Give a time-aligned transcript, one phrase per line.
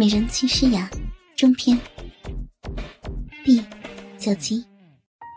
[0.00, 0.88] 美人妻诗雅，
[1.36, 1.78] 中篇。
[3.44, 3.62] B，
[4.16, 4.64] 小吉，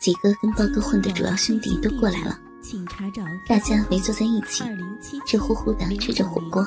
[0.00, 2.38] 几个跟豹哥混的主要兄弟都过来了，
[3.48, 4.62] 大家围坐在一起，
[5.26, 6.64] 热乎乎的吃着火锅，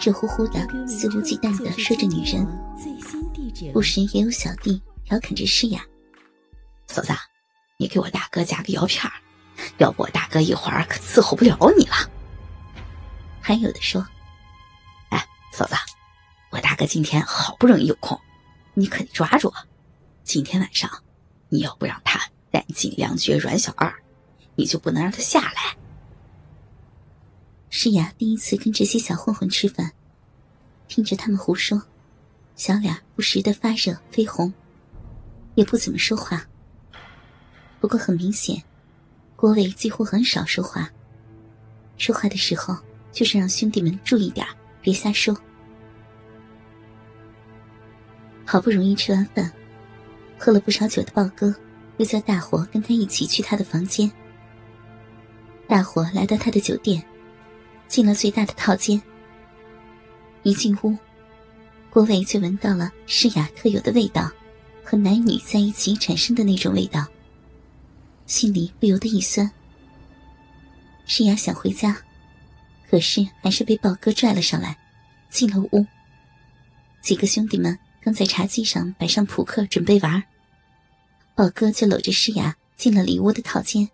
[0.00, 2.44] 热乎乎的肆无忌惮的说着女人，
[3.72, 5.80] 不时也有小弟调侃着诗雅
[6.90, 7.12] ：“嫂子，
[7.78, 9.08] 你给我大哥加个药片
[9.78, 11.94] 要不我大哥一会儿可伺候不了你了。”
[13.40, 14.04] 还有的说
[15.10, 15.76] ：“哎，嫂子。”
[16.50, 18.20] 我大哥今天好不容易有空，
[18.74, 19.64] 你可得抓住啊。
[20.24, 20.90] 今天晚上，
[21.48, 23.92] 你要不让他弹尽粮绝阮小二，
[24.56, 25.76] 你就不能让他下来。
[27.68, 29.92] 诗雅第一次跟这些小混混吃饭，
[30.88, 31.80] 听着他们胡说，
[32.56, 34.52] 小脸不时的发热绯红，
[35.54, 36.44] 也不怎么说话。
[37.80, 38.60] 不过很明显，
[39.36, 40.90] 郭伟几乎很少说话。
[41.96, 42.76] 说话的时候，
[43.12, 44.44] 就是让兄弟们注意点，
[44.82, 45.40] 别瞎说。
[48.50, 49.48] 好不容易吃完饭，
[50.36, 51.54] 喝了不少酒的豹哥，
[51.98, 54.10] 又叫大伙跟他一起去他的房间。
[55.68, 57.00] 大伙来到他的酒店，
[57.86, 59.00] 进了最大的套间。
[60.42, 60.98] 一进屋，
[61.90, 64.28] 郭伟就闻到了诗雅特有的味道，
[64.82, 67.06] 和男女在一起产生的那种味道，
[68.26, 69.48] 心里不由得一酸。
[71.06, 71.96] 诗雅想回家，
[72.90, 74.76] 可是还是被豹哥拽了上来，
[75.28, 75.86] 进了屋。
[77.00, 77.78] 几个兄弟们。
[78.10, 80.24] 刚在茶几上摆上扑克，准备玩。
[81.36, 83.88] 宝哥就搂着诗雅进了里屋的套间。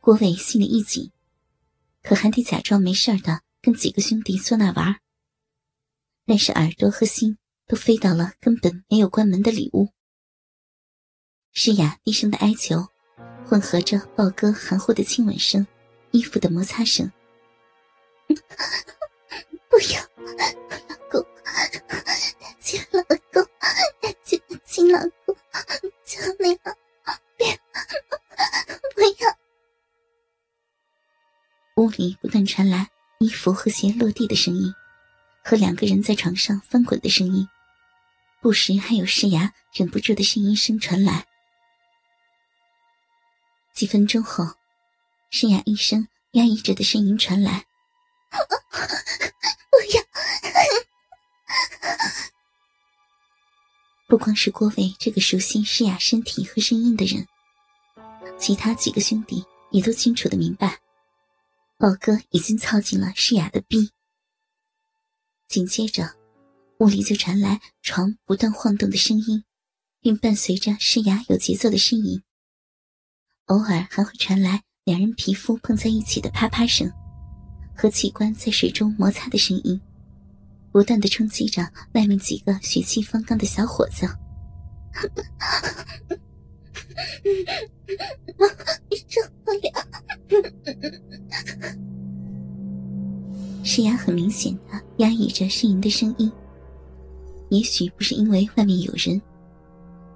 [0.00, 1.12] 郭伟心里一紧，
[2.02, 4.96] 可还得假装没事的跟几个兄弟坐那玩。
[6.26, 9.90] 但是耳朵和心都飞到了根本没有关门的里屋。
[11.52, 12.88] 诗雅低声的哀求，
[13.48, 15.64] 混合着豹哥含糊的亲吻声，
[16.10, 17.08] 衣服的摩擦声。
[19.70, 20.02] 不要，
[33.76, 34.74] 鞋落地的声音，
[35.44, 37.46] 和两个人在床上翻滚的声音，
[38.40, 41.26] 不时还有诗雅忍不住的呻吟声传来。
[43.74, 44.46] 几分钟后，
[45.28, 47.66] 诗雅一声压抑着的声音传来
[48.32, 48.38] ：“不
[49.94, 50.00] 要！”
[54.08, 57.28] 不光是郭伟这个熟悉诗雅身体和声音的人，
[58.38, 60.80] 其他几个兄弟也都清楚的明白，
[61.78, 63.90] 宝哥已经操进了诗雅的逼。
[65.46, 66.14] 紧接着，
[66.78, 69.44] 屋里就传来床不断晃动的声音，
[70.00, 72.22] 并伴随着诗雅有节奏的呻吟，
[73.46, 76.90] 偶尔还会传来两人皮肤碰在一起的啪啪声，
[77.76, 79.78] 和器官在水中摩擦的声音。
[80.72, 84.06] 不断的冲击着外面几个血气方刚的小伙子，
[93.76, 96.32] 诗雅很明显的压抑着呻吟的声音，
[97.50, 99.20] 也许不是因为外面有人，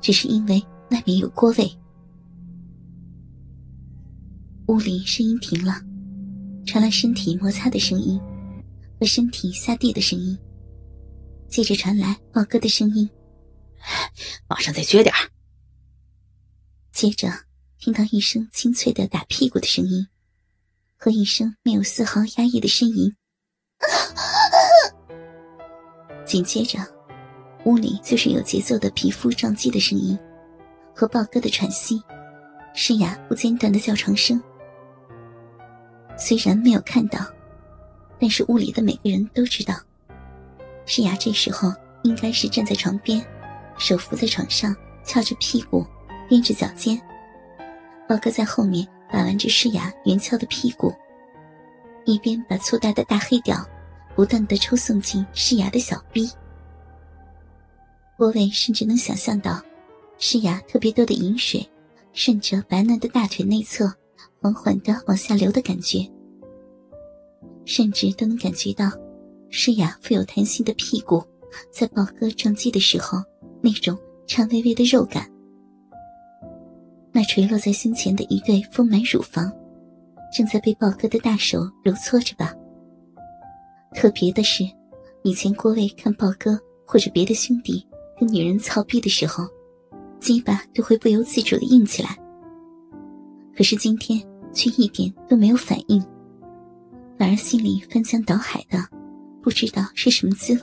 [0.00, 1.70] 只是因为外面有郭伟。
[4.68, 5.74] 屋里声音停了，
[6.64, 8.18] 传来身体摩擦的声音
[8.98, 10.38] 和身体下地的声音。
[11.46, 13.06] 接着传来豹哥的声音
[14.48, 15.14] ：“往上再撅点
[16.92, 17.30] 接着
[17.76, 20.06] 听到一声清脆的打屁股的声音，
[20.96, 23.14] 和一声没有丝毫压抑的呻吟。
[26.24, 26.78] 紧接着，
[27.64, 30.18] 屋里就是有节奏的皮肤撞击的声音，
[30.94, 32.02] 和豹哥的喘息，
[32.74, 34.40] 诗雅不间断的叫床声。
[36.16, 37.20] 虽然没有看到，
[38.18, 39.74] 但是屋里的每个人都知道。
[40.86, 41.72] 诗雅这时候
[42.02, 43.24] 应该是站在床边，
[43.78, 44.74] 手扶在床上，
[45.04, 45.86] 翘着屁股，
[46.28, 47.00] 踮着脚尖。
[48.08, 50.92] 豹哥在后面把玩着诗雅圆翘的屁股，
[52.04, 53.56] 一边把粗大的大黑屌
[54.20, 56.28] 不断的抽送进诗雅的小臂。
[58.18, 59.62] 郭伟甚至能想象到，
[60.18, 61.66] 诗雅特别多的饮水
[62.12, 63.90] 顺着白嫩的大腿内侧
[64.38, 66.06] 缓缓的往下流的感觉，
[67.64, 68.92] 甚至都能感觉到。
[69.48, 71.24] 诗雅富有弹性的屁股，
[71.72, 73.24] 在豹哥撞击的时候，
[73.62, 73.96] 那种
[74.26, 75.24] 颤巍巍的肉感；
[77.10, 79.50] 那垂落在胸前的一对丰满乳房，
[80.36, 82.54] 正在被豹哥的大手揉搓着吧。
[83.94, 84.64] 特别的是，
[85.22, 87.86] 以前郭卫看豹哥或者别的兄弟
[88.18, 89.46] 跟女人操逼的时候，
[90.18, 92.18] 鸡巴都会不由自主的硬起来。
[93.56, 94.20] 可是今天
[94.52, 96.02] 却一点都没有反应，
[97.18, 98.78] 反而心里翻江倒海的。
[99.42, 100.60] 不知道是什么滋味。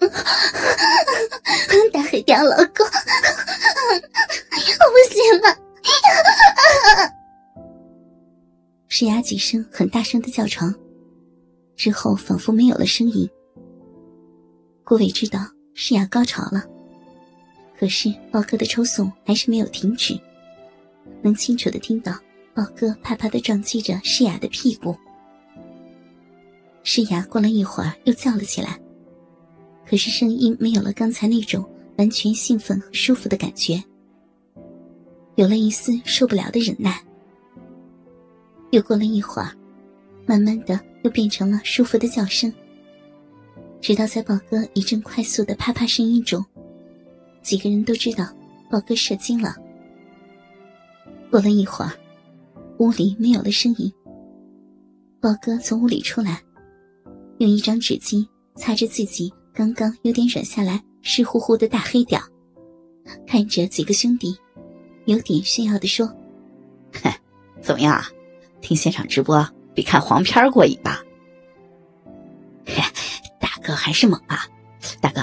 [1.92, 2.90] 大黑屌老公，我
[4.90, 5.56] 不行了！
[8.88, 10.74] 施雅几声很大声的叫床，
[11.84, 13.28] 之后仿佛没有了声音。
[14.84, 15.40] 郭伟知道
[15.74, 16.64] 诗雅高潮了，
[17.78, 20.18] 可是豹哥的抽送还是没有停止，
[21.20, 22.14] 能清楚的听到
[22.54, 24.96] 豹哥啪啪的撞击着诗雅的屁股。
[26.84, 28.80] 诗雅过了一会儿又叫了起来。
[29.86, 31.62] 可是声音没有了刚才那种
[31.98, 33.84] 完全兴奋和舒服的感觉，
[35.34, 36.98] 有了一丝受不了的忍耐。
[38.70, 39.54] 又过了一会儿，
[40.26, 42.52] 慢慢的又变成了舒服的叫声。
[43.80, 46.44] 直到在宝哥一阵快速的啪啪声音中，
[47.42, 48.26] 几个人都知道
[48.70, 49.54] 宝哥射精了。
[51.30, 51.92] 过了一会儿，
[52.78, 53.92] 屋里没有了声音。
[55.20, 56.40] 宝哥从屋里出来，
[57.38, 59.32] 用一张纸巾擦着自己。
[59.52, 62.20] 刚刚有点软下来、湿乎乎的大黑屌，
[63.24, 64.36] 看着几个兄弟，
[65.04, 66.06] 有点炫耀的说
[67.00, 67.12] ：“哼，
[67.62, 68.08] 怎么样啊？
[68.60, 69.36] 听现场直播
[69.74, 71.02] 比看黄片过瘾吧？”
[72.66, 72.82] 嘿，
[73.38, 74.46] 大哥还是猛啊！
[75.00, 75.22] 大哥，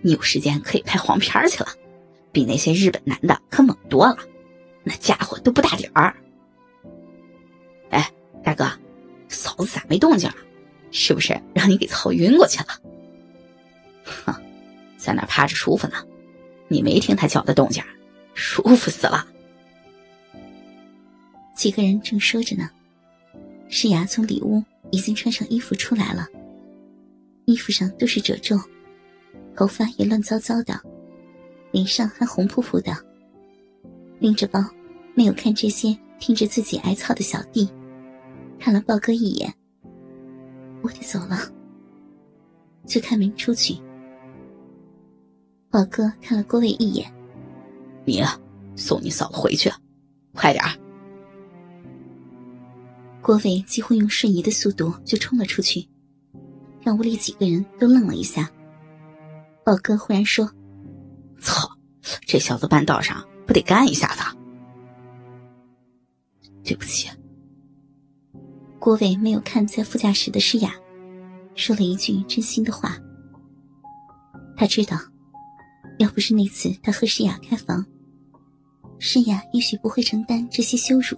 [0.00, 1.68] 你有时间可以拍黄片去了，
[2.32, 4.18] 比那些日本男的可猛多了，
[4.82, 6.14] 那家伙都不大点儿。
[7.90, 8.10] 哎，
[8.42, 8.70] 大哥，
[9.28, 10.36] 嫂子咋没动静了？
[10.90, 12.66] 是不是让你给操晕过去了？
[14.04, 14.34] 哼，
[14.98, 15.94] 在那趴着舒服呢，
[16.68, 17.82] 你没听他叫的动静，
[18.34, 19.26] 舒服死了。
[21.54, 22.68] 几个人正说着呢，
[23.74, 26.28] 诗雅从里屋已经穿上衣服出来了，
[27.46, 28.60] 衣服上都是褶皱，
[29.56, 30.78] 头发也乱糟糟的，
[31.70, 32.94] 脸上还红扑扑的，
[34.18, 34.62] 拎着包，
[35.14, 37.66] 没有看这些听着自己挨操的小弟，
[38.58, 39.50] 看了豹哥一眼，
[40.82, 41.38] 我得走了，
[42.86, 43.74] 就开门出去。
[45.70, 47.10] 豹哥看了郭伟一眼，
[48.04, 48.38] 你啊，
[48.76, 49.72] 送你嫂子回去，
[50.34, 50.62] 快点
[53.22, 55.88] 郭伟几乎用瞬移的速度就冲了出去，
[56.80, 58.50] 让屋里几个人都愣了一下。
[59.64, 60.50] 宝哥忽然说
[61.40, 61.70] ：“操，
[62.26, 64.22] 这小子半道上不得干一下子？”
[66.64, 67.08] 对不起。
[68.80, 70.74] 郭伟没有看在副驾驶的诗雅，
[71.54, 72.98] 说了一句真心的话。
[74.56, 74.98] 他知道。
[75.98, 77.84] 要不是那次他和诗雅开房，
[78.98, 81.16] 诗雅也许不会承担这些羞辱。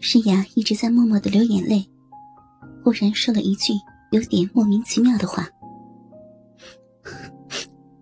[0.00, 1.88] 诗雅一直在默默的流眼泪，
[2.82, 3.74] 忽然说了一句
[4.10, 5.46] 有点莫名其妙的话：“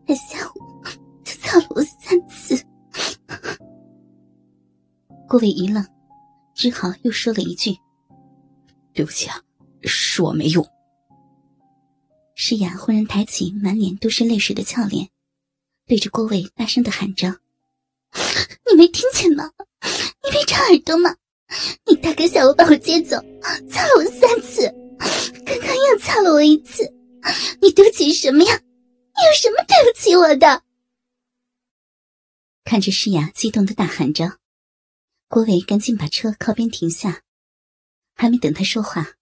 [0.06, 0.60] 他下午
[1.24, 2.56] 就操了我三次。”
[5.28, 5.84] 郭伟一愣，
[6.54, 7.76] 只好又说了一句
[8.94, 9.42] ：“对不起啊，
[9.82, 10.64] 是我没用。”
[12.36, 15.08] 诗雅忽然抬起满脸都是泪水的俏脸，
[15.86, 17.28] 对着郭伟大声的喊着
[18.70, 19.50] ：“你没听见吗？
[20.22, 21.16] 你没插耳朵吗？
[21.86, 23.16] 你大哥下午把我接走，
[23.70, 24.66] 操了我三次，
[25.46, 26.84] 刚刚又操了我一次，
[27.60, 28.54] 你对不起什么呀？
[28.56, 30.62] 你有什么对不起我的？”
[32.64, 34.38] 看着诗雅激动的大喊着，
[35.28, 37.22] 郭伟赶紧把车靠边停下，
[38.14, 39.14] 还没等他说话，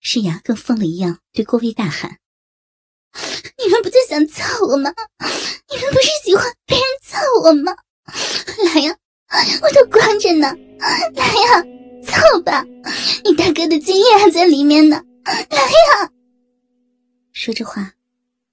[0.00, 2.18] 诗雅跟疯了一样对郭伟大喊。
[3.58, 4.92] 你们不就想操我吗？
[5.70, 7.76] 你们不是喜欢别人操我吗？
[8.74, 8.96] 来呀，
[9.62, 10.54] 我都关着呢，
[11.14, 11.62] 来呀，
[12.04, 12.64] 操吧！
[13.24, 16.12] 你大哥的精液还在里面呢，来呀！
[17.32, 17.94] 说着话，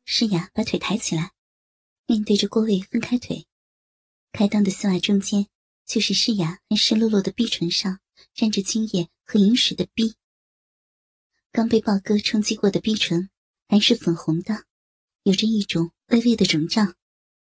[0.06, 1.32] 诗雅把腿抬起来，
[2.06, 3.46] 面对着郭伟分开腿，
[4.32, 5.48] 开裆的丝袜中间
[5.86, 8.00] 就是诗雅那湿漉漉的逼唇上
[8.34, 10.16] 沾着精液和饮水的逼，
[11.52, 13.30] 刚被豹哥冲击过的逼唇。
[13.72, 14.64] 还是粉红的，
[15.22, 16.96] 有着一种微微的肿胀。